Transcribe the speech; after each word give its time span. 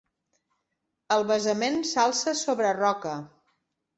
El 1.15 1.25
basament 1.33 1.77
s'alça 1.91 2.35
sobre 2.39 2.75
roca. 2.81 3.13